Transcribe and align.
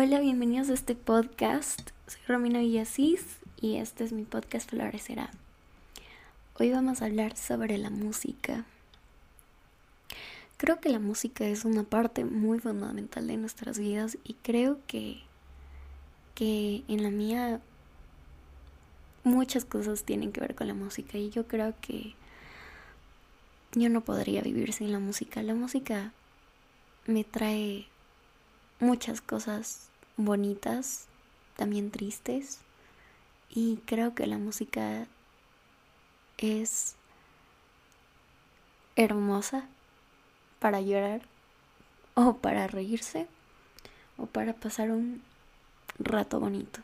Hola, 0.00 0.20
bienvenidos 0.20 0.70
a 0.70 0.74
este 0.74 0.94
podcast. 0.94 1.90
Soy 2.06 2.20
Romina 2.28 2.60
Villasís 2.60 3.38
y 3.60 3.78
este 3.78 4.04
es 4.04 4.12
mi 4.12 4.22
podcast 4.22 4.70
Florecerá. 4.70 5.28
Hoy 6.54 6.70
vamos 6.70 7.02
a 7.02 7.06
hablar 7.06 7.36
sobre 7.36 7.78
la 7.78 7.90
música. 7.90 8.64
Creo 10.56 10.78
que 10.78 10.88
la 10.90 11.00
música 11.00 11.48
es 11.48 11.64
una 11.64 11.82
parte 11.82 12.24
muy 12.24 12.60
fundamental 12.60 13.26
de 13.26 13.38
nuestras 13.38 13.80
vidas 13.80 14.18
y 14.22 14.34
creo 14.34 14.78
que, 14.86 15.22
que 16.36 16.84
en 16.86 17.02
la 17.02 17.10
mía 17.10 17.60
muchas 19.24 19.64
cosas 19.64 20.04
tienen 20.04 20.30
que 20.30 20.40
ver 20.40 20.54
con 20.54 20.68
la 20.68 20.74
música 20.74 21.18
y 21.18 21.30
yo 21.30 21.48
creo 21.48 21.74
que 21.80 22.14
yo 23.72 23.88
no 23.88 24.02
podría 24.02 24.42
vivir 24.42 24.72
sin 24.72 24.92
la 24.92 25.00
música. 25.00 25.42
La 25.42 25.56
música 25.56 26.12
me 27.04 27.24
trae 27.24 27.88
muchas 28.80 29.20
cosas 29.20 29.88
bonitas, 30.16 31.06
también 31.56 31.90
tristes, 31.90 32.60
y 33.50 33.78
creo 33.86 34.14
que 34.14 34.26
la 34.26 34.38
música 34.38 35.06
es 36.36 36.94
hermosa 38.96 39.66
para 40.58 40.80
llorar 40.80 41.22
o 42.14 42.34
para 42.34 42.66
reírse 42.66 43.26
o 44.16 44.26
para 44.26 44.52
pasar 44.52 44.90
un 44.90 45.22
rato 45.98 46.40
bonito. 46.40 46.80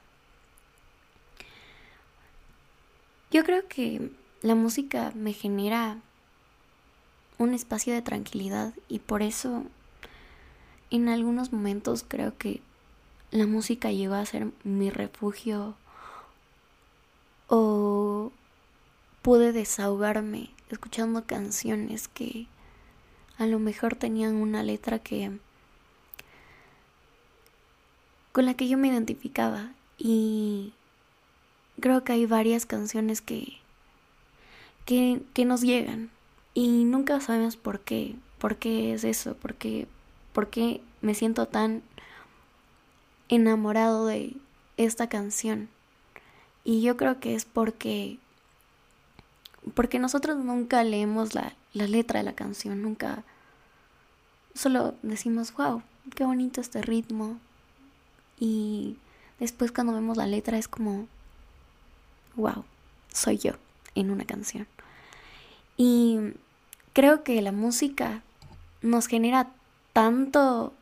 Yo 3.31 3.42
creo 3.45 3.67
que 3.67 4.12
la 4.42 4.55
música 4.55 5.12
me 5.17 5.33
genera 5.33 5.98
un 7.39 7.53
espacio 7.53 7.92
de 7.92 8.03
tranquilidad 8.03 8.73
y 8.89 9.01
por 9.01 9.23
eso 9.23 9.65
en 10.91 11.09
algunos 11.09 11.52
momentos 11.52 12.05
creo 12.06 12.37
que 12.37 12.61
la 13.30 13.47
música 13.47 13.91
llegó 13.91 14.15
a 14.15 14.27
ser 14.27 14.51
mi 14.62 14.91
refugio 14.91 15.75
o 17.48 18.33
pude 19.22 19.53
desahogarme 19.53 20.50
escuchando 20.70 21.25
canciones 21.25 22.09
que 22.09 22.47
a 23.39 23.47
lo 23.47 23.59
mejor 23.59 23.97
tenían 23.97 24.36
una 24.36 24.62
letra 24.62 24.98
que 24.98 25.39
con 28.33 28.47
la 28.47 28.55
que 28.55 28.69
yo 28.69 28.77
me 28.78 28.89
identificaba. 28.89 29.72
Y 29.97 30.72
creo 31.81 32.03
que 32.03 32.12
hay 32.12 32.27
varias 32.27 32.66
canciones 32.66 33.20
que 33.20 33.59
que, 34.84 35.44
nos 35.44 35.62
llegan. 35.62 36.11
Y 36.53 36.84
nunca 36.84 37.20
sabemos 37.20 37.56
por 37.56 37.81
qué, 37.81 38.14
por 38.39 38.56
qué 38.56 38.94
es 38.94 39.05
eso, 39.05 39.34
por 39.34 39.55
qué, 40.35 40.35
por 40.35 40.51
qué 40.51 40.81
me 41.01 41.15
siento 41.15 41.47
tan 41.47 41.83
enamorado 43.29 44.07
de 44.07 44.37
esta 44.77 45.09
canción. 45.09 45.69
Y 46.65 46.83
yo 46.83 46.97
creo 46.97 47.21
que 47.21 47.35
es 47.35 47.45
porque 47.45 48.19
porque 49.75 49.99
nosotros 49.99 50.37
nunca 50.37 50.85
leemos 50.85 51.35
la, 51.35 51.55
la 51.73 51.87
letra 51.87 52.19
de 52.19 52.25
la 52.25 52.35
canción, 52.35 52.83
nunca 52.83 53.25
solo 54.55 54.95
decimos, 55.03 55.55
wow, 55.55 55.83
qué 56.15 56.25
bonito 56.25 56.61
este 56.61 56.83
ritmo. 56.83 57.39
Y 58.39 58.99
después 59.41 59.73
cuando 59.73 59.95
vemos 59.95 60.19
la 60.19 60.27
letra 60.27 60.59
es 60.59 60.69
como, 60.69 61.09
wow, 62.37 62.65
soy 63.12 63.39
yo 63.39 63.53
en 63.95 64.11
una 64.11 64.27
canción. 64.27 64.67
Y 65.79 66.19
creo 66.93 67.25
que 67.25 67.41
la 67.41 67.53
música 67.53 68.23
nos 68.83 69.07
genera 69.07 69.51
tanto... 69.95 70.75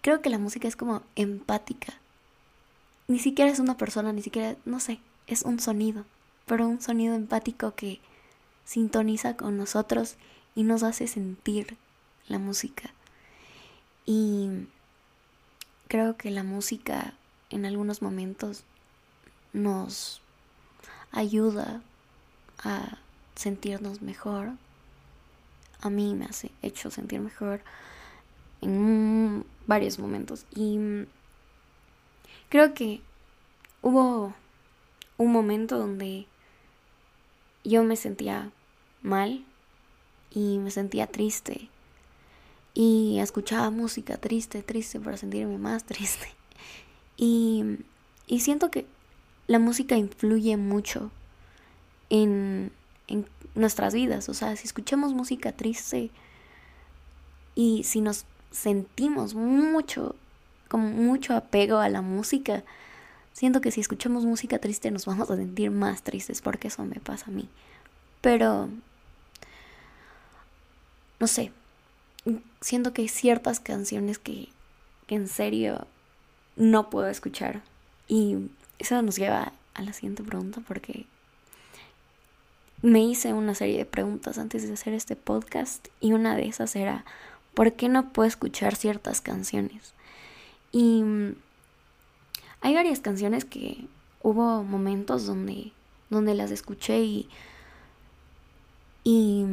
Creo 0.00 0.22
que 0.22 0.30
la 0.30 0.38
música 0.38 0.66
es 0.66 0.74
como 0.74 1.02
empática. 1.14 1.92
Ni 3.06 3.18
siquiera 3.18 3.50
es 3.50 3.60
una 3.60 3.76
persona, 3.76 4.12
ni 4.12 4.22
siquiera, 4.22 4.56
no 4.64 4.80
sé, 4.80 4.98
es 5.26 5.42
un 5.42 5.60
sonido, 5.60 6.04
pero 6.46 6.66
un 6.66 6.80
sonido 6.80 7.14
empático 7.14 7.74
que 7.74 8.00
sintoniza 8.64 9.36
con 9.36 9.56
nosotros 9.56 10.16
y 10.54 10.62
nos 10.62 10.82
hace 10.82 11.06
sentir 11.06 11.76
la 12.28 12.38
música. 12.38 12.90
Y 14.06 14.66
creo 15.88 16.16
que 16.16 16.30
la 16.30 16.44
música 16.44 17.12
en 17.50 17.66
algunos 17.66 18.00
momentos 18.00 18.62
nos 19.52 20.22
ayuda 21.12 21.82
a 22.62 22.98
sentirnos 23.34 24.00
mejor. 24.02 24.52
A 25.80 25.90
mí 25.90 26.14
me 26.14 26.26
hace 26.26 26.50
hecho 26.62 26.90
sentir 26.90 27.20
mejor 27.20 27.60
en 28.60 29.44
varios 29.66 29.98
momentos. 29.98 30.46
Y 30.54 30.78
creo 32.48 32.74
que 32.74 33.00
hubo 33.82 34.34
un 35.16 35.32
momento 35.32 35.78
donde 35.78 36.26
yo 37.64 37.84
me 37.84 37.96
sentía 37.96 38.50
mal 39.02 39.44
y 40.30 40.58
me 40.58 40.70
sentía 40.70 41.06
triste. 41.06 41.68
Y 42.74 43.18
escuchaba 43.18 43.70
música 43.70 44.16
triste, 44.16 44.62
triste 44.62 45.00
para 45.00 45.16
sentirme 45.16 45.58
más 45.58 45.84
triste. 45.84 46.26
Y, 47.22 47.62
y 48.26 48.40
siento 48.40 48.70
que 48.70 48.86
la 49.46 49.58
música 49.58 49.94
influye 49.94 50.56
mucho 50.56 51.10
en, 52.08 52.72
en 53.10 53.26
nuestras 53.54 53.92
vidas. 53.94 54.28
O 54.28 54.34
sea, 54.34 54.56
si 54.56 54.66
escuchamos 54.66 55.12
música 55.12 55.52
triste 55.52 56.10
y 57.54 57.84
si 57.84 58.00
nos 58.00 58.24
sentimos 58.50 59.34
mucho, 59.34 60.14
con 60.68 61.04
mucho 61.04 61.34
apego 61.34 61.78
a 61.78 61.88
la 61.88 62.00
música, 62.00 62.64
siento 63.32 63.60
que 63.60 63.70
si 63.70 63.80
escuchamos 63.80 64.24
música 64.24 64.58
triste 64.58 64.90
nos 64.90 65.06
vamos 65.06 65.30
a 65.30 65.36
sentir 65.36 65.70
más 65.70 66.02
tristes 66.02 66.40
porque 66.40 66.68
eso 66.68 66.84
me 66.84 67.00
pasa 67.00 67.26
a 67.26 67.34
mí. 67.34 67.48
Pero, 68.20 68.68
no 71.18 71.26
sé, 71.26 71.52
siento 72.60 72.92
que 72.92 73.02
hay 73.02 73.08
ciertas 73.08 73.60
canciones 73.60 74.18
que, 74.18 74.48
que 75.06 75.16
en 75.16 75.28
serio 75.28 75.86
no 76.56 76.90
puedo 76.90 77.08
escuchar. 77.08 77.62
Y 78.08 78.50
eso 78.78 79.00
nos 79.02 79.16
lleva 79.16 79.52
a 79.74 79.82
la 79.82 79.92
siguiente 79.92 80.22
pregunta 80.22 80.60
porque 80.66 81.06
me 82.82 83.02
hice 83.02 83.32
una 83.32 83.54
serie 83.54 83.78
de 83.78 83.84
preguntas 83.84 84.38
antes 84.38 84.66
de 84.66 84.72
hacer 84.72 84.94
este 84.94 85.16
podcast 85.16 85.88
y 86.00 86.12
una 86.12 86.36
de 86.36 86.46
esas 86.46 86.74
era, 86.76 87.04
¿por 87.54 87.74
qué 87.74 87.88
no 87.88 88.12
puedo 88.12 88.26
escuchar 88.26 88.74
ciertas 88.74 89.20
canciones? 89.20 89.94
Y 90.72 91.02
mm, 91.02 91.34
hay 92.62 92.74
varias 92.74 93.00
canciones 93.00 93.44
que 93.44 93.86
hubo 94.22 94.62
momentos 94.62 95.26
donde, 95.26 95.72
donde 96.08 96.34
las 96.34 96.50
escuché 96.50 97.00
y, 97.00 97.28
y, 99.04 99.44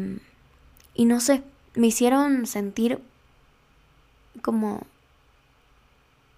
y 0.94 1.06
no 1.06 1.20
sé, 1.20 1.44
me 1.76 1.88
hicieron 1.88 2.46
sentir 2.46 3.02
como 4.42 4.86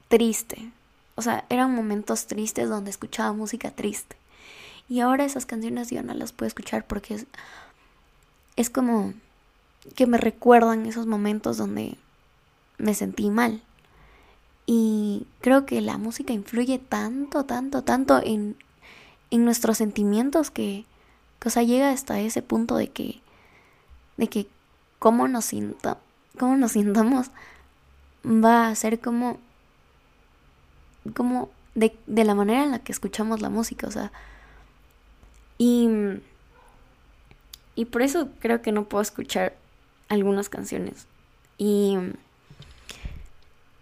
triste. 0.08 0.72
O 1.16 1.22
sea, 1.22 1.46
eran 1.50 1.74
momentos 1.74 2.28
tristes 2.28 2.70
donde 2.70 2.92
escuchaba 2.92 3.34
música 3.34 3.72
triste. 3.72 4.16
Y 4.90 5.02
ahora 5.02 5.24
esas 5.24 5.46
canciones 5.46 5.92
yo 5.92 6.02
no 6.02 6.16
las 6.16 6.32
puedo 6.32 6.48
escuchar 6.48 6.86
porque 6.86 7.24
es, 8.56 8.70
como 8.72 9.14
que 9.96 10.08
me 10.08 10.18
recuerdan 10.18 10.88
esos 10.88 11.06
momentos 11.06 11.58
donde 11.58 11.96
me 12.80 12.96
sentí 12.96 13.30
mal. 13.30 13.62
Y 14.66 15.28
creo 15.42 15.66
que 15.68 15.80
la 15.82 15.98
música 15.98 16.34
influye 16.34 16.80
tanto, 16.80 17.46
tanto, 17.46 17.84
tanto 17.84 18.20
en, 18.24 18.56
en 19.30 19.46
nuestros 19.46 19.78
sentimientos 19.78 20.50
que, 20.50 20.86
que, 21.40 21.48
o 21.48 21.52
sea, 21.52 21.64
llega 21.64 21.92
hasta 21.92 22.20
ese 22.20 22.42
punto 22.42 22.76
de 22.76 22.90
que, 22.90 23.22
de 24.18 24.28
que 24.28 24.48
cómo 24.98 25.28
nos, 25.28 25.46
sienta, 25.46 26.00
cómo 26.38 26.58
nos 26.58 26.72
sintamos 26.74 27.28
va 28.26 28.70
a 28.70 28.76
ser 28.76 29.00
como, 29.00 29.38
como 31.16 31.50
de, 31.76 31.96
de 32.08 32.24
la 32.24 32.36
manera 32.36 32.64
en 32.64 32.72
la 32.72 32.80
que 32.80 32.92
escuchamos 32.92 33.42
la 33.42 33.50
música. 33.50 33.88
O 33.88 33.92
sea, 33.92 34.12
y, 35.60 35.90
y 37.76 37.86
por 37.86 38.02
eso 38.02 38.30
creo 38.40 38.64
que 38.64 38.72
no 38.72 38.86
puedo 38.86 39.04
escuchar 39.04 39.56
algunas 40.08 40.50
canciones. 40.50 41.06
Y, 41.60 41.98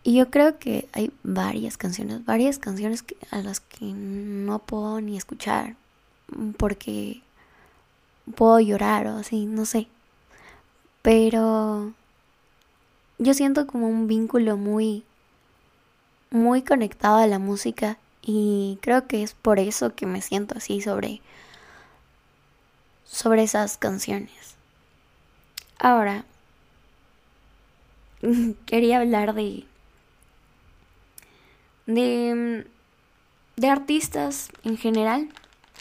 y 0.04 0.16
yo 0.16 0.30
creo 0.30 0.58
que 0.58 0.90
hay 0.92 1.12
varias 1.24 1.78
canciones, 1.78 2.26
varias 2.26 2.60
canciones 2.60 3.06
a 3.32 3.42
las 3.42 3.62
que 3.62 3.86
no 3.86 4.60
puedo 4.60 5.00
ni 5.00 5.16
escuchar 5.16 5.76
porque 6.58 7.22
puedo 8.36 8.60
llorar 8.60 9.08
o 9.08 9.18
así, 9.18 9.46
no 9.46 9.66
sé. 9.66 9.88
Pero 11.02 11.94
yo 13.20 13.34
siento 13.34 13.68
como 13.68 13.88
un 13.88 14.08
vínculo 14.08 14.58
muy, 14.58 15.04
muy 16.32 16.64
conectado 16.64 17.18
a 17.18 17.28
la 17.28 17.40
música 17.40 17.98
y 18.22 18.80
creo 18.82 19.08
que 19.08 19.24
es 19.24 19.34
por 19.34 19.60
eso 19.60 19.96
que 19.96 20.06
me 20.06 20.22
siento 20.22 20.58
así 20.58 20.82
sobre 20.82 21.22
sobre 23.10 23.44
esas 23.44 23.78
canciones. 23.78 24.56
Ahora, 25.80 26.26
quería 28.66 29.00
hablar 29.00 29.34
de, 29.34 29.66
de, 31.86 32.68
de 33.56 33.70
artistas 33.70 34.50
en 34.64 34.78
general 34.78 35.30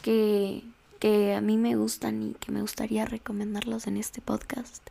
que, 0.02 0.62
que 1.00 1.34
a 1.34 1.40
mí 1.40 1.56
me 1.56 1.76
gustan 1.76 2.22
y 2.22 2.34
que 2.34 2.52
me 2.52 2.60
gustaría 2.60 3.04
recomendarlos 3.04 3.86
en 3.86 3.96
este 3.96 4.20
podcast. 4.20 4.86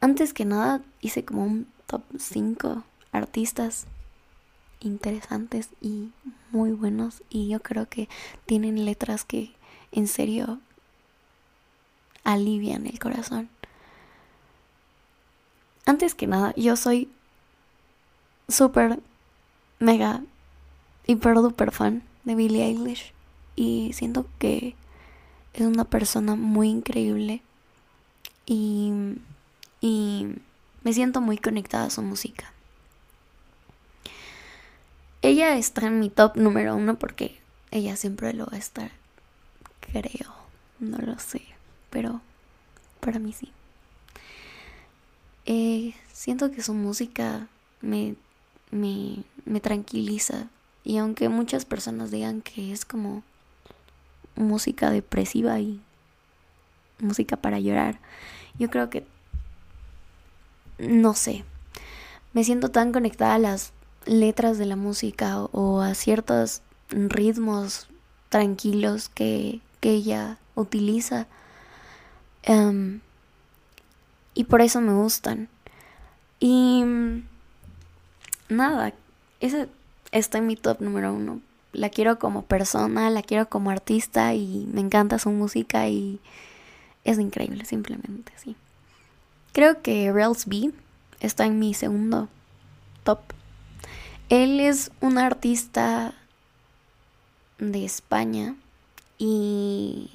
Antes 0.00 0.32
que 0.32 0.44
nada 0.44 0.82
hice 1.00 1.24
como 1.24 1.44
un 1.44 1.66
top 1.86 2.02
5 2.18 2.82
artistas 3.12 3.86
interesantes 4.80 5.68
y 5.80 6.10
muy 6.50 6.72
buenos 6.72 7.22
y 7.30 7.48
yo 7.48 7.62
creo 7.62 7.88
que 7.88 8.08
tienen 8.46 8.84
letras 8.84 9.24
que 9.24 9.52
en 9.92 10.08
serio 10.08 10.58
alivian 12.24 12.86
el 12.86 12.98
corazón. 12.98 13.48
Antes 15.86 16.14
que 16.14 16.26
nada, 16.26 16.54
yo 16.56 16.76
soy 16.76 17.08
súper, 18.48 19.00
mega, 19.78 20.22
hiper 21.06 21.34
duper 21.36 21.72
fan 21.72 22.02
de 22.24 22.34
Billie 22.34 22.64
Eilish 22.64 23.12
y 23.56 23.92
siento 23.94 24.26
que 24.38 24.76
es 25.54 25.62
una 25.62 25.84
persona 25.84 26.36
muy 26.36 26.68
increíble 26.68 27.42
y, 28.46 28.92
y 29.80 30.28
me 30.82 30.92
siento 30.92 31.20
muy 31.20 31.38
conectada 31.38 31.86
a 31.86 31.90
su 31.90 32.02
música. 32.02 32.52
Ella 35.20 35.56
está 35.56 35.86
en 35.86 36.00
mi 36.00 36.10
top 36.10 36.36
número 36.36 36.74
uno 36.74 36.98
porque 36.98 37.40
ella 37.70 37.96
siempre 37.96 38.32
lo 38.32 38.46
va 38.46 38.56
a 38.56 38.60
estar, 38.60 38.90
creo, 39.80 40.32
no 40.80 40.98
lo 40.98 41.18
sé, 41.18 41.42
pero 41.92 42.20
para 42.98 43.20
mí 43.20 43.32
sí. 43.32 43.52
Eh, 45.46 45.94
siento 46.12 46.50
que 46.50 46.62
su 46.62 46.74
música 46.74 47.46
me, 47.80 48.16
me, 48.72 49.22
me 49.44 49.60
tranquiliza 49.60 50.48
y 50.82 50.98
aunque 50.98 51.28
muchas 51.28 51.64
personas 51.64 52.10
digan 52.10 52.42
que 52.42 52.72
es 52.72 52.84
como 52.84 53.22
música 54.34 54.90
depresiva 54.90 55.60
y 55.60 55.80
música 56.98 57.36
para 57.36 57.60
llorar, 57.60 58.00
yo 58.58 58.70
creo 58.70 58.90
que 58.90 59.06
no 60.78 61.14
sé, 61.14 61.44
me 62.32 62.44
siento 62.44 62.70
tan 62.70 62.92
conectada 62.92 63.34
a 63.34 63.38
las 63.38 63.72
letras 64.06 64.58
de 64.58 64.66
la 64.66 64.76
música 64.76 65.42
o 65.52 65.80
a 65.80 65.94
ciertos 65.94 66.62
ritmos 66.90 67.88
tranquilos 68.28 69.08
que, 69.08 69.60
ella 69.82 70.38
utiliza. 70.54 71.26
Em, 72.42 73.00
y 74.34 74.44
por 74.44 74.60
eso 74.60 74.80
me 74.80 74.92
gustan. 74.92 75.48
Y 76.40 76.84
nada, 78.48 78.92
ese 79.40 79.68
está 80.10 80.38
en 80.38 80.46
mi 80.46 80.56
top 80.56 80.80
número 80.80 81.12
uno. 81.12 81.40
La 81.72 81.88
quiero 81.88 82.18
como 82.18 82.42
persona, 82.42 83.10
la 83.10 83.22
quiero 83.22 83.48
como 83.48 83.70
artista 83.70 84.34
y 84.34 84.68
me 84.72 84.80
encanta 84.80 85.18
su 85.18 85.30
música 85.30 85.88
y 85.88 86.20
es 87.04 87.18
increíble, 87.18 87.64
simplemente, 87.64 88.32
sí. 88.36 88.56
Creo 89.52 89.82
que 89.82 90.12
Rails 90.12 90.46
B 90.46 90.72
está 91.20 91.46
en 91.46 91.58
mi 91.58 91.74
segundo 91.74 92.28
top 93.04 93.20
él 94.32 94.60
es 94.60 94.90
un 95.02 95.18
artista 95.18 96.14
de 97.58 97.84
España 97.84 98.54
y 99.18 100.08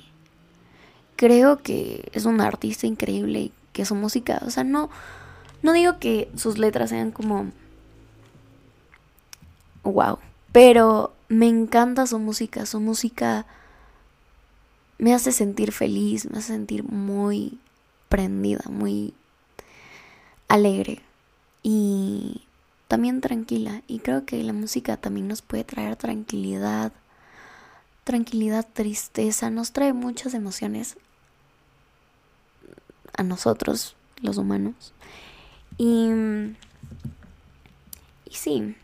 creo 1.17 1.57
que 1.57 2.09
es 2.13 2.23
un 2.23 2.39
artista 2.39 2.87
increíble 2.87 3.39
y 3.39 3.51
que 3.73 3.83
su 3.83 3.95
música, 3.95 4.41
o 4.45 4.49
sea, 4.49 4.63
no, 4.63 4.89
no 5.61 5.73
digo 5.73 5.99
que 5.99 6.31
sus 6.37 6.57
letras 6.57 6.91
sean 6.91 7.11
como 7.11 7.51
wow, 9.83 10.19
pero 10.51 11.13
me 11.27 11.47
encanta 11.47 12.07
su 12.07 12.19
música, 12.19 12.65
su 12.65 12.79
música 12.79 13.45
me 14.97 15.13
hace 15.13 15.31
sentir 15.31 15.71
feliz, 15.71 16.29
me 16.31 16.39
hace 16.39 16.53
sentir 16.53 16.83
muy 16.83 17.59
prendida, 18.09 18.63
muy 18.69 19.13
alegre 20.47 21.01
y 21.63 22.43
también 22.87 23.21
tranquila. 23.21 23.81
Y 23.87 23.99
creo 23.99 24.25
que 24.25 24.41
la 24.43 24.53
música 24.53 24.97
también 24.97 25.27
nos 25.27 25.41
puede 25.41 25.63
traer 25.63 25.95
tranquilidad, 25.95 26.91
tranquilidad, 28.03 28.65
tristeza, 28.71 29.49
nos 29.49 29.71
trae 29.73 29.93
muchas 29.93 30.33
emociones 30.33 30.97
a 33.17 33.23
nosotros, 33.23 33.95
los 34.21 34.37
humanos. 34.37 34.93
Y, 35.77 36.09
y 38.25 38.33
sí, 38.33 38.75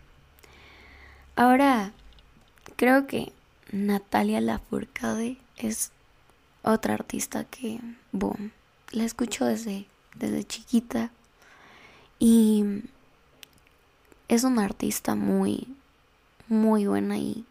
ahora 1.36 1.94
creo 2.76 3.08
que 3.08 3.32
Natalia 3.72 4.42
Lafourcade 4.42 5.38
es 5.58 5.92
otra 6.64 6.94
artista 6.94 7.44
que, 7.46 7.80
boom, 8.12 8.52
la 8.92 9.04
escucho 9.04 9.46
desde, 9.46 9.88
desde 10.16 10.44
chiquita. 10.44 11.12
Y 12.20 12.84
es 14.28 14.44
una 14.44 14.64
artista 14.64 15.16
muy, 15.16 15.68
muy 16.48 16.88
buena 16.88 17.18
y 17.18 17.46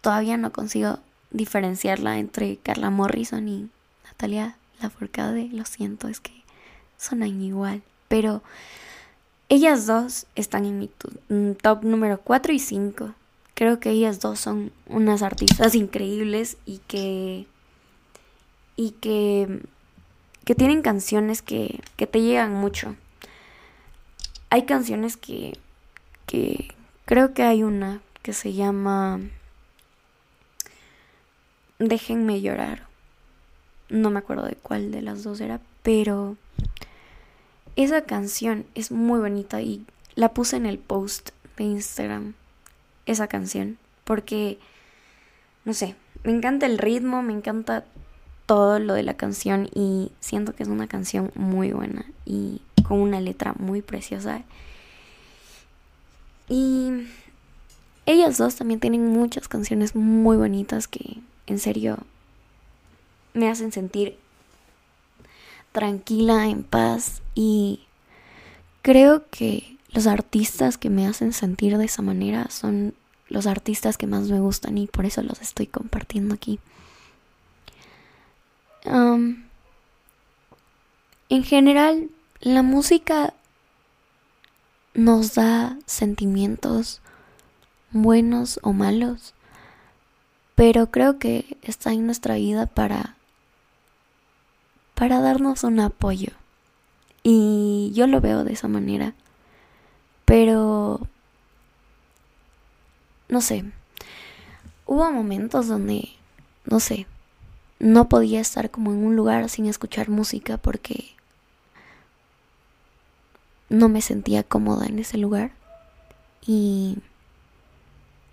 todavía 0.00 0.36
no 0.36 0.52
consigo 0.52 0.98
diferenciarla 1.30 2.18
entre 2.18 2.56
Carla 2.58 2.90
Morrison 2.90 3.48
y 3.48 3.70
Natalia 4.04 4.56
Lafourcade. 4.82 5.48
Lo 5.52 5.64
siento, 5.64 6.08
es 6.08 6.20
que 6.20 6.32
sonan 6.98 7.40
igual. 7.42 7.82
Pero 8.08 8.42
ellas 9.48 9.86
dos 9.86 10.26
están 10.34 10.64
en 10.64 10.78
mi 10.78 10.90
mm, 11.28 11.52
top 11.52 11.84
número 11.84 12.20
4 12.20 12.52
y 12.52 12.58
5. 12.58 13.14
Creo 13.54 13.80
que 13.80 13.90
ellas 13.90 14.20
dos 14.20 14.40
son 14.40 14.72
unas 14.86 15.22
artistas 15.22 15.74
increíbles 15.74 16.56
y 16.66 16.78
que. 16.78 17.46
y 18.76 18.90
que. 18.92 19.60
que 20.44 20.54
tienen 20.54 20.82
canciones 20.82 21.42
que, 21.42 21.80
que 21.96 22.06
te 22.06 22.20
llegan 22.20 22.52
mucho. 22.52 22.96
Hay 24.50 24.64
canciones 24.64 25.16
que 25.16 25.58
creo 27.04 27.34
que 27.34 27.42
hay 27.42 27.62
una 27.62 28.00
que 28.22 28.32
se 28.32 28.52
llama 28.52 29.20
Déjenme 31.78 32.40
llorar. 32.40 32.86
No 33.92 34.10
me 34.10 34.20
acuerdo 34.20 34.46
de 34.46 34.56
cuál 34.56 34.90
de 34.90 35.02
las 35.02 35.22
dos 35.22 35.40
era, 35.42 35.60
pero 35.82 36.36
esa 37.76 38.02
canción 38.02 38.64
es 38.74 38.90
muy 38.90 39.20
bonita 39.20 39.60
y 39.60 39.84
la 40.14 40.32
puse 40.32 40.56
en 40.56 40.64
el 40.64 40.78
post 40.78 41.28
de 41.58 41.64
Instagram, 41.64 42.32
esa 43.04 43.26
canción, 43.28 43.76
porque, 44.04 44.58
no 45.66 45.74
sé, 45.74 45.94
me 46.24 46.32
encanta 46.32 46.64
el 46.64 46.78
ritmo, 46.78 47.22
me 47.22 47.34
encanta 47.34 47.84
todo 48.46 48.78
lo 48.78 48.94
de 48.94 49.02
la 49.02 49.14
canción 49.14 49.68
y 49.74 50.10
siento 50.20 50.54
que 50.54 50.62
es 50.62 50.70
una 50.70 50.86
canción 50.86 51.30
muy 51.34 51.72
buena 51.72 52.06
y 52.24 52.62
con 52.88 52.98
una 52.98 53.20
letra 53.20 53.54
muy 53.58 53.82
preciosa. 53.82 54.42
Y 56.48 57.08
ellas 58.06 58.38
dos 58.38 58.56
también 58.56 58.80
tienen 58.80 59.06
muchas 59.06 59.48
canciones 59.48 59.94
muy 59.94 60.38
bonitas 60.38 60.88
que 60.88 61.18
en 61.46 61.58
serio 61.58 61.98
me 63.34 63.48
hacen 63.48 63.72
sentir 63.72 64.18
tranquila, 65.72 66.46
en 66.46 66.62
paz 66.62 67.22
y 67.34 67.80
creo 68.82 69.28
que 69.30 69.76
los 69.90 70.06
artistas 70.06 70.78
que 70.78 70.90
me 70.90 71.06
hacen 71.06 71.32
sentir 71.32 71.78
de 71.78 71.84
esa 71.84 72.02
manera 72.02 72.48
son 72.50 72.94
los 73.28 73.46
artistas 73.46 73.96
que 73.96 74.06
más 74.06 74.28
me 74.28 74.40
gustan 74.40 74.76
y 74.78 74.86
por 74.86 75.06
eso 75.06 75.22
los 75.22 75.40
estoy 75.40 75.66
compartiendo 75.66 76.34
aquí. 76.34 76.60
en 81.28 81.44
general, 81.44 82.10
la 82.40 82.62
música 82.62 83.32
nos 84.92 85.34
da 85.34 85.78
sentimientos 85.86 87.00
buenos 87.92 88.58
o 88.62 88.72
malos, 88.72 89.34
pero 90.54 90.90
creo 90.90 91.18
que 91.18 91.56
está 91.62 91.92
en 91.92 92.04
nuestra 92.04 92.34
vida 92.34 92.66
para 92.66 93.16
para 94.94 95.20
darnos 95.20 95.64
un 95.64 95.80
apoyo. 95.80 96.32
Y 97.22 97.92
yo 97.94 98.06
lo 98.06 98.20
veo 98.20 98.44
de 98.44 98.52
esa 98.52 98.68
manera. 98.68 99.14
Pero 100.24 101.00
no 103.28 103.40
sé. 103.40 103.64
Hubo 104.86 105.10
momentos 105.12 105.68
donde 105.68 106.10
no 106.64 106.80
sé, 106.80 107.06
no 107.78 108.08
podía 108.08 108.40
estar 108.40 108.70
como 108.70 108.92
en 108.92 109.04
un 109.04 109.16
lugar 109.16 109.48
sin 109.48 109.66
escuchar 109.66 110.08
música 110.08 110.56
porque 110.56 111.14
no 113.68 113.88
me 113.88 114.02
sentía 114.02 114.42
cómoda 114.42 114.86
en 114.86 114.98
ese 114.98 115.18
lugar 115.18 115.52
y, 116.46 116.98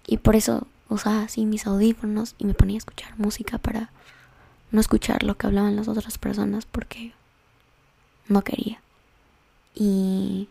y 0.05 0.17
por 0.17 0.35
eso 0.35 0.67
usaba 0.89 1.23
así 1.23 1.45
mis 1.45 1.65
audífonos 1.65 2.35
y 2.37 2.45
me 2.45 2.53
ponía 2.53 2.75
a 2.75 2.79
escuchar 2.79 3.17
música 3.17 3.57
para 3.57 3.91
no 4.71 4.79
escuchar 4.81 5.23
lo 5.23 5.37
que 5.37 5.47
hablaban 5.47 5.75
las 5.75 5.87
otras 5.87 6.17
personas 6.17 6.65
porque 6.65 7.13
no 8.27 8.43
quería. 8.43 8.81
y 9.75 10.49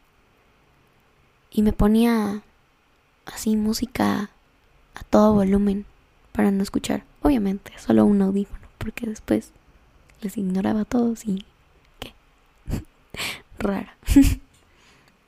y 1.50 1.62
me 1.62 1.72
ponía 1.72 2.42
así 3.26 3.56
música 3.56 4.30
a 4.94 5.02
todo 5.10 5.34
volumen 5.34 5.86
para 6.32 6.50
no 6.50 6.62
escuchar. 6.62 7.04
Obviamente, 7.22 7.72
solo 7.78 8.04
un 8.04 8.22
audífono, 8.22 8.68
porque 8.78 9.06
después 9.06 9.50
les 10.20 10.36
ignoraba 10.36 10.82
a 10.82 10.84
todos 10.84 11.24
y 11.24 11.44
qué 12.00 12.12
rara. 13.58 13.96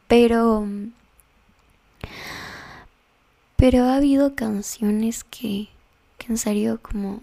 pero 0.09 0.67
pero 3.57 3.85
ha 3.85 3.97
habido 3.97 4.35
canciones 4.35 5.25
que 5.25 5.69
que 6.19 6.27
en 6.29 6.39
serio 6.39 6.81
como 6.83 7.23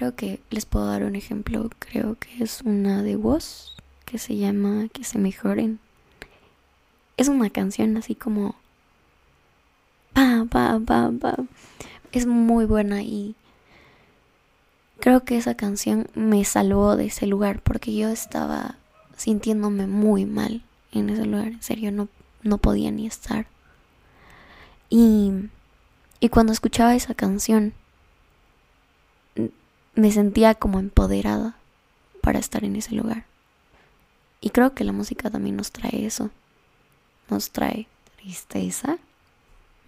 creo 0.00 0.16
que 0.16 0.40
les 0.48 0.64
puedo 0.64 0.86
dar 0.86 1.04
un 1.04 1.14
ejemplo, 1.14 1.68
creo 1.78 2.14
que 2.18 2.42
es 2.42 2.62
una 2.62 3.02
de 3.02 3.16
voz 3.16 3.74
que 4.06 4.16
se 4.16 4.34
llama 4.38 4.88
Que 4.94 5.04
se 5.04 5.18
mejoren. 5.18 5.78
Es 7.18 7.28
una 7.28 7.50
canción 7.50 7.98
así 7.98 8.14
como 8.14 8.54
pa 10.14 10.46
pa 10.48 10.80
pa 10.86 11.10
pa. 11.20 11.36
Es 12.12 12.24
muy 12.24 12.64
buena 12.64 13.02
y 13.02 13.34
creo 15.00 15.22
que 15.22 15.36
esa 15.36 15.54
canción 15.54 16.08
me 16.14 16.46
salvó 16.46 16.96
de 16.96 17.04
ese 17.04 17.26
lugar 17.26 17.60
porque 17.60 17.94
yo 17.94 18.08
estaba 18.08 18.76
sintiéndome 19.18 19.86
muy 19.86 20.24
mal 20.24 20.62
en 20.92 21.10
ese 21.10 21.26
lugar, 21.26 21.48
en 21.48 21.62
serio 21.62 21.92
no 21.92 22.08
no 22.42 22.56
podía 22.56 22.90
ni 22.90 23.06
estar. 23.06 23.48
Y 24.88 25.30
y 26.20 26.30
cuando 26.30 26.54
escuchaba 26.54 26.94
esa 26.94 27.12
canción 27.12 27.74
me 29.94 30.12
sentía 30.12 30.54
como 30.54 30.78
empoderada 30.78 31.56
para 32.22 32.38
estar 32.38 32.64
en 32.64 32.76
ese 32.76 32.94
lugar. 32.94 33.24
Y 34.40 34.50
creo 34.50 34.74
que 34.74 34.84
la 34.84 34.92
música 34.92 35.30
también 35.30 35.56
nos 35.56 35.72
trae 35.72 36.06
eso. 36.06 36.30
Nos 37.28 37.50
trae 37.50 37.86
tristeza, 38.16 38.98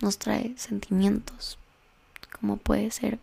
nos 0.01 0.19
trae 0.19 0.55
sentimientos, 0.57 1.59
como 2.39 2.57
puede 2.57 2.91
ser, 2.91 3.19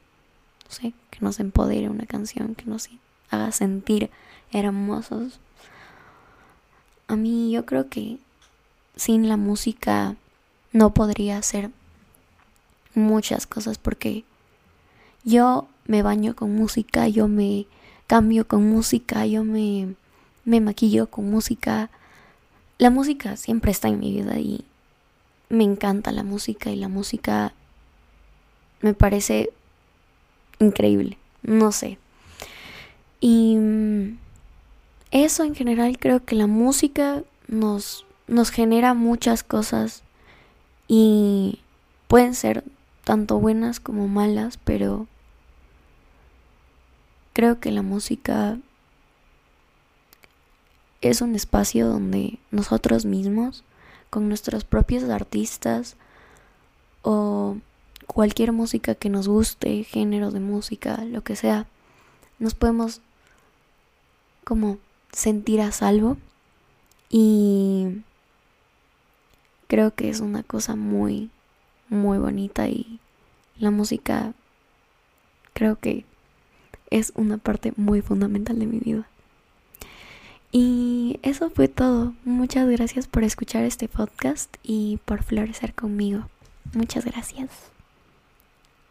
no 0.65 0.71
sé, 0.71 0.93
que 1.09 1.19
nos 1.21 1.39
empodere 1.39 1.89
una 1.89 2.05
canción, 2.05 2.55
que 2.55 2.65
nos 2.65 2.89
haga 3.29 3.51
sentir 3.51 4.09
hermosos. 4.51 5.39
A 7.07 7.15
mí 7.15 7.51
yo 7.51 7.65
creo 7.65 7.89
que 7.89 8.17
sin 8.95 9.29
la 9.29 9.37
música 9.37 10.15
no 10.71 10.93
podría 10.93 11.37
hacer 11.37 11.71
muchas 12.93 13.47
cosas 13.47 13.77
porque 13.77 14.23
yo 15.23 15.67
me 15.89 16.03
baño 16.03 16.35
con 16.35 16.55
música, 16.55 17.07
yo 17.07 17.27
me 17.27 17.65
cambio 18.05 18.47
con 18.47 18.69
música, 18.69 19.25
yo 19.25 19.43
me, 19.43 19.95
me 20.45 20.61
maquillo 20.61 21.07
con 21.07 21.31
música. 21.31 21.89
La 22.77 22.91
música 22.91 23.35
siempre 23.37 23.71
está 23.71 23.87
en 23.87 23.99
mi 23.99 24.11
vida 24.11 24.37
y 24.37 24.65
me 25.49 25.63
encanta 25.63 26.11
la 26.11 26.21
música 26.21 26.69
y 26.69 26.75
la 26.75 26.89
música 26.89 27.53
me 28.81 28.93
parece 28.93 29.49
increíble, 30.59 31.17
no 31.41 31.71
sé. 31.71 31.97
Y 33.19 33.55
mm, 33.55 34.19
eso 35.09 35.43
en 35.43 35.55
general 35.55 35.97
creo 35.97 36.23
que 36.23 36.35
la 36.35 36.45
música 36.45 37.23
nos, 37.47 38.05
nos 38.27 38.51
genera 38.51 38.93
muchas 38.93 39.41
cosas 39.41 40.03
y 40.87 41.57
pueden 42.07 42.35
ser 42.35 42.63
tanto 43.03 43.39
buenas 43.39 43.79
como 43.79 44.07
malas, 44.07 44.59
pero 44.63 45.07
creo 47.39 47.61
que 47.61 47.71
la 47.71 47.83
música 47.83 48.57
es 50.99 51.21
un 51.21 51.35
espacio 51.35 51.87
donde 51.87 52.37
nosotros 52.51 53.05
mismos, 53.05 53.63
con 54.09 54.27
nuestros 54.27 54.65
propios 54.65 55.05
artistas 55.05 55.95
o 57.01 57.55
cualquier 58.07 58.51
música 58.51 58.93
que 58.93 59.07
nos 59.07 59.29
guste, 59.29 59.85
género 59.85 60.31
de 60.31 60.41
música, 60.41 61.05
lo 61.05 61.23
que 61.23 61.37
sea, 61.37 61.65
nos 62.39 62.55
podemos 62.55 62.99
como 64.43 64.77
sentir 65.13 65.61
a 65.61 65.71
salvo. 65.71 66.17
Y 67.07 68.01
creo 69.67 69.95
que 69.95 70.09
es 70.09 70.19
una 70.19 70.43
cosa 70.43 70.75
muy, 70.75 71.29
muy 71.87 72.17
bonita 72.17 72.67
y 72.67 72.99
la 73.57 73.71
música 73.71 74.33
creo 75.53 75.77
que 75.77 76.03
es 76.89 77.13
una 77.15 77.37
parte 77.37 77.73
muy 77.77 78.01
fundamental 78.01 78.59
de 78.59 78.65
mi 78.65 78.79
vida. 78.79 79.07
Y 80.51 81.19
eso 81.21 81.49
fue 81.49 81.67
todo. 81.67 82.13
Muchas 82.25 82.67
gracias 82.67 83.07
por 83.07 83.23
escuchar 83.23 83.63
este 83.63 83.87
podcast 83.87 84.55
y 84.63 84.99
por 85.05 85.23
florecer 85.23 85.73
conmigo. 85.73 86.27
Muchas 86.73 87.05
gracias. 87.05 87.49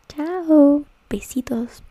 Chao. 0.09 0.85
Besitos. 1.11 1.83